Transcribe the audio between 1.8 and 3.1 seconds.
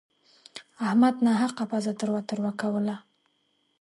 تروه تروه کوله.